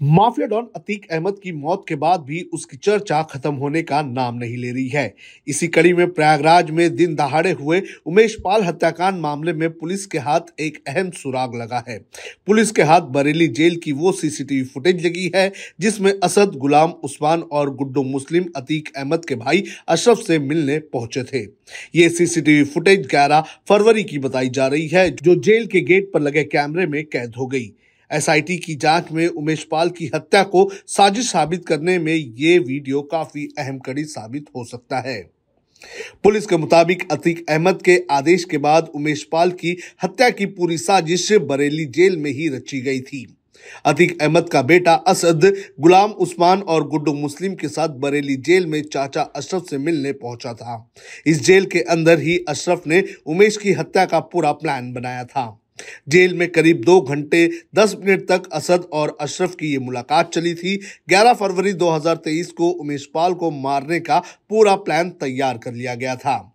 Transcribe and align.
Mafia 0.00 0.46
don 0.46 0.66
Atiq 0.76 1.06
Ahmed 1.10 1.38
की 1.42 1.52
मौत 1.52 1.84
के 1.88 1.94
बाद 1.94 2.20
भी 2.20 2.40
उसकी 2.52 2.76
चर्चा 2.76 3.22
खत्म 3.22 3.52
होने 3.54 3.82
का 3.82 4.00
नाम 4.02 4.34
नहीं 4.34 4.56
ले 4.56 4.70
रही 4.70 4.88
है। 4.88 5.14
इसी 5.46 5.68
कड़ी 5.68 5.92
में 5.92 6.10
प्रयागराज 6.10 6.70
में 6.70 6.94
दिन 6.96 7.14
दहाड़े 7.14 7.52
हुए 7.52 7.80
उमेश 8.06 8.34
पाल 8.44 8.62
हत्याकांड 8.62 9.20
मामले 9.20 9.52
में 9.52 9.68
पुलिस 9.70 10.04
के 10.06 10.18
हाथ 10.18 10.60
एक 10.60 10.78
अहम 10.88 11.10
सुराग 11.12 11.54
लगा 11.54 11.82
है। 11.88 11.98
पुलिस 12.46 12.70
के 12.70 12.82
हाथ 12.82 13.08
बरेली 13.10 13.46
जेल 13.50 13.76
की 13.76 13.92
वो 13.92 14.12
सीसीटीवी 14.12 14.64
फुटेज 14.64 15.06
लगी 15.06 15.30
है, 15.36 15.52
जिसमें 15.80 16.12
असद 16.22 16.56
गुलाम 16.56 16.90
उस्मान 17.04 17.42
और 17.42 17.74
गुड्डू 17.76 18.02
मुस्लिम 18.02 18.50
अतीक 18.56 18.92
अहमद 18.96 19.24
के 19.24 19.34
भाई 19.34 19.64
अशरफ 19.88 20.18
से 20.18 20.38
मिलने 20.38 20.78
पहुँचे 20.92 21.24
थे। 21.24 21.42
ये 21.94 22.08
सीसीटीवी 22.08 22.64
फुटेज 22.66 23.06
ग्यारह 23.06 23.44
फरवरी 23.68 24.04
की 24.04 24.18
बताई 24.18 24.48
जा 24.50 24.66
रही 24.66 24.86
है, 24.88 25.10
जो 25.10 25.34
जेल 25.36 25.66
के 25.66 25.80
गेट 25.82 26.10
पर 26.14 26.20
लगे 26.20 26.44
कैमरे 26.44 26.86
में 26.86 27.04
कैद 27.04 27.34
हो 27.38 27.46
गई। 27.46 27.72
एसआईटी 28.12 28.56
की 28.56 28.74
जाँच 28.74 29.12
में 29.12 29.26
उमेश 29.28 29.64
पाल 29.64 29.90
की 29.90 30.10
हत्या 30.14 30.42
को 30.42 30.70
साजिश 30.86 31.30
साबित 31.30 31.66
करने 31.66 31.98
में 31.98 32.14
ये 32.14 32.58
वीडियो 32.58 33.02
काफ़ी 33.02 33.48
अहम 33.58 33.78
कड़ी 33.78 34.04
साबित 34.04 34.46
हो 34.56 34.64
सकता 34.64 34.98
है। 34.98 35.30
पुलिस 36.24 36.46
के 36.46 36.56
मुताबिक 36.56 37.12
अतीक 37.12 37.50
अहमद 37.50 37.82
के 37.82 38.02
आदेश 38.10 38.44
के 38.44 38.58
बाद 38.58 38.90
उमेश 38.94 39.22
पाल 39.32 39.50
की 39.50 39.76
हत्या 40.02 40.30
की 40.30 40.46
पूरी 40.46 40.78
साजिश 40.78 41.32
बरेली 41.32 41.84
जेल 41.84 42.16
में 42.16 42.30
ही 42.30 42.48
रची 42.48 42.80
गई 42.80 43.00
थी। 43.00 43.36
अतीक 43.84 44.22
अहमद 44.22 44.48
का 44.48 44.62
बेटा 44.62 44.94
असद, 44.94 45.56
गुलाम 45.80 46.10
उस्मान 46.10 46.60
और 46.60 46.88
गुड्डू 46.88 47.12
मुस्लिम 47.12 47.54
के 47.54 47.68
साथ 47.68 47.88
बरेली 47.88 48.36
जेल 48.36 48.66
में 48.66 48.82
चाचा 48.82 49.22
अशरफ 49.22 49.66
से 49.70 49.78
मिलने 49.78 50.12
पहुँचा 50.12 50.52
था। 50.52 50.92
इस 51.26 51.42
जेल 51.44 51.66
के 51.66 51.80
अंदर 51.80 52.20
ही 52.20 52.44
अशरफ 52.48 52.82
ने 52.86 53.04
उमेश 53.26 53.56
की 53.56 53.72
हत्या 53.72 54.04
का 54.04 54.20
पूरा 54.20 54.52
प्लान 54.52 54.92
बनाया 54.92 55.24
था। 55.24 55.60
जेल 56.08 56.34
में 56.34 56.48
करीब 56.48 56.84
दो 56.84 57.00
घंटे, 57.00 57.50
दस 57.74 57.96
मिनट 58.04 58.28
तक 58.28 58.42
असद 58.52 58.88
और 58.92 59.16
अशरफ 59.20 59.54
की 59.54 59.72
ये 59.72 59.78
मुलाकात 59.78 60.32
चली 60.34 60.54
थी। 60.54 60.80
11 61.08 61.32
फरवरी 61.32 61.72
2023 61.72 62.52
को 62.52 62.68
उमेश 62.68 63.10
पाल 63.14 63.34
को 63.34 63.50
मारने 63.50 64.00
का 64.00 64.18
पूरा 64.48 64.76
प्लान 64.76 65.10
तैयार 65.10 65.58
कर 65.58 65.74
लिया 65.74 65.94
गया 65.94 66.16
था। 66.16 66.52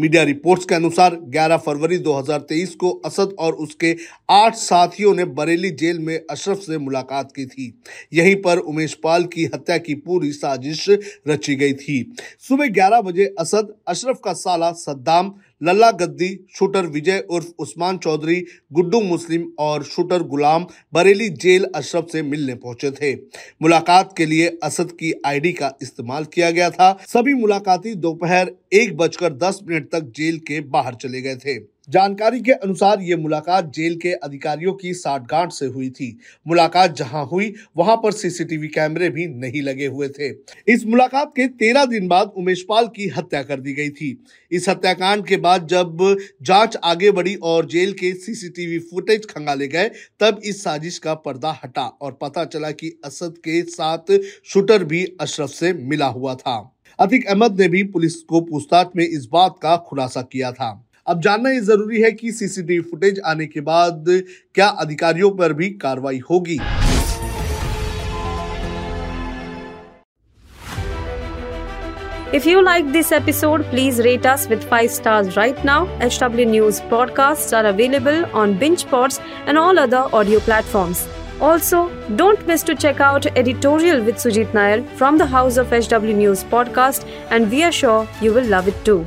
मीडिया 0.00 0.22
रिपोर्ट्स 0.22 0.64
के 0.64 0.74
अनुसार 0.74 1.14
11 1.14 1.56
फरवरी 1.56 1.98
2023 1.98 2.74
को 2.74 2.90
असद 2.90 3.36
और 3.38 3.52
उसके 3.52 3.96
आठ 4.30 4.54
साथियों 4.54 5.14
ने 5.14 5.24
बरेली 5.24 5.70
जेल 5.70 5.98
में 5.98 6.20
अशरफ 6.30 6.58
से 6.58 6.78
मुलाकात 6.78 7.32
की 7.36 7.46
थी। 7.46 7.80
यहीं 8.12 8.36
पर 8.36 8.58
उमेश 8.58 8.94
पाल 8.94 9.24
की 9.24 9.44
हत्या 9.44 9.78
की 9.78 9.94
पूरी 9.94 10.32
साजिश 10.32 10.86
रची 11.28 11.56
गई 11.56 11.72
थी। 11.72 12.14
सुबह 12.48 12.66
11 12.66 13.00
बजे 13.00 13.34
असद, 13.38 13.74
अशरफ 13.88 14.20
का 14.24 14.32
साला 14.32 14.72
सद्दाम 14.72 15.34
लल्ला 15.64 15.90
गद्दी, 15.90 16.28
शूटर 16.56 16.86
विजय 16.86 17.18
उर्फ़ 17.30 17.46
उस्मान 17.58 17.98
चौधरी, 17.98 18.44
गुड्डू 18.72 19.00
मुस्लिम 19.00 19.46
और 19.58 19.84
शूटर 19.84 20.22
गुलाम 20.22 20.66
बरेली 20.92 21.28
जेल 21.28 21.66
अशरफ 21.74 22.06
से 22.12 22.22
मिलने 22.22 22.54
पहुँचे 22.54 22.90
थे। 22.90 23.14
मुलाकात 23.62 24.14
के 24.16 24.26
लिए 24.26 24.58
असद 24.62 24.92
की 24.92 25.12
आईडी 25.26 25.52
का 25.52 25.72
इस्तेमाल 25.82 26.24
किया 26.24 26.50
गया 26.50 26.70
था। 26.70 26.96
सभी 27.08 27.34
मुलाकाती 27.34 27.94
दोपहर 27.94 28.50
एक 28.72 28.96
बजकर 28.96 29.32
दस 29.32 29.60
मिनट 29.68 29.90
तक 29.92 30.12
जेल 30.16 30.38
के 30.38 30.60
बाहर 30.60 30.94
चले 30.94 31.22
गए 31.22 31.36
थे। 31.36 31.73
जानकारी 31.88 32.40
के 32.40 32.52
अनुसार 32.52 33.00
ये 33.00 33.16
मुलाकात 33.16 33.72
जेल 33.74 33.96
के 33.96 34.12
अधिकारियों 34.12 34.72
की 34.72 34.94
साठगांठ 34.94 35.52
से 35.52 35.66
हुई 35.66 35.90
थी। 35.90 36.18
मुलाकात 36.46 36.96
जहाँ 36.96 37.26
हुई, 37.26 37.54
वहाँ 37.76 37.96
पर 37.96 38.12
सीसीटीवी 38.12 38.68
कैमरे 38.68 39.10
भी 39.10 39.26
नहीं 39.26 39.62
लगे 39.62 39.86
हुए 39.86 40.08
थे। 40.08 40.28
इस 40.72 40.86
मुलाकात 40.86 41.32
के 41.36 41.46
तेरह 41.46 41.84
दिन 41.84 42.08
बाद 42.08 42.32
उमेश 42.36 42.64
पाल 42.68 42.86
की 42.86 43.08
हत्या 43.08 43.42
कर 43.42 43.60
दी 43.60 43.72
गई 43.72 43.90
थी। 43.90 44.24
इस 44.50 44.68
हत्याकांड 44.68 45.26
के 45.26 45.36
बाद 45.36 45.66
जब 45.66 46.16
जाँच 46.42 46.76
आगे 46.84 47.10
बढ़ी 47.10 47.34
और 47.34 47.66
जेल 47.66 47.92
के 47.92 48.12
सीसीटीवी 48.14 48.78
फुटेज 48.78 49.26
खंगाले 49.26 49.68
गए, 49.68 49.90
तब 50.20 50.40
इस 50.44 50.64
साजिश 50.64 50.98
का 50.98 51.14
पर्दा 51.14 51.60
हटा 51.64 51.86
और 52.00 52.18
पता 52.22 52.44
चला 52.44 52.70
कि 52.70 53.00
असद 53.04 53.34
के 53.38 53.62
साथ 53.62 54.18
शूटर 54.44 54.84
भी 54.84 55.04
अशरफ 55.20 55.50
से 55.50 55.72
मिला 55.72 56.06
हुआ 56.06 56.34
था। 56.34 56.76
अतिक 56.98 57.26
अहमद 57.26 57.60
ने 57.60 57.68
भी 57.68 57.82
पुलिस 57.82 58.14
को 58.14 58.40
पूछताछ 58.40 58.88
में 58.96 59.04
इस 59.04 59.28
बात 59.32 59.54
का 59.62 59.76
खुलासा 59.76 60.22
किया 60.22 60.52
था। 60.52 60.90
अब 61.06 61.20
जानना 61.20 61.50
ये 61.50 61.60
ज़रूरी 61.60 62.00
है 62.02 62.10
कि 62.12 62.32
सीसीटीवी 62.32 62.80
फुटेज 62.90 63.20
आने 63.26 63.46
के 63.46 63.60
बाद 63.60 64.04
क्या 64.54 64.66
अधिकारियों 64.84 65.30
पर 65.36 65.52
भी 65.52 65.70
कार्रवाई 65.84 66.18
होगी 66.30 66.58
If 72.36 72.46
you 72.46 72.62
like 72.66 72.86
this 72.94 73.12
episode, 73.12 73.64
please 73.72 73.98
rate 74.04 74.24
us 74.26 74.48
with 74.52 74.64
5 74.70 74.90
stars 74.94 75.36
right 75.36 75.60
now. 75.68 75.76
HW 76.06 76.46
News 76.54 76.80
podcasts 76.92 77.56
are 77.58 77.66
available 77.66 78.24
on 78.42 78.56
BingePods 78.62 79.20
and 79.46 79.56
all 79.56 79.78
other 79.78 80.00
audio 80.20 80.40
platforms. 80.40 81.06
Also, 81.40 81.82
don't 82.16 82.44
miss 82.48 82.64
to 82.64 82.74
check 82.74 83.00
out 83.00 83.26
editorial 83.42 84.02
with 84.02 84.16
Sujit 84.16 84.52
Nair 84.52 84.82
from 85.02 85.18
the 85.18 85.26
House 85.26 85.58
of 85.58 85.70
HW 85.70 86.16
News 86.22 86.42
podcast 86.56 87.06
and 87.30 87.48
we 87.56 87.62
are 87.62 87.70
sure 87.70 88.08
you 88.20 88.34
will 88.34 88.50
love 88.56 88.66
it 88.66 88.84
too. 88.84 89.06